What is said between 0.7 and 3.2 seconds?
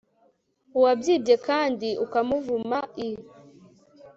uwabyibye kandi ukamuvuma i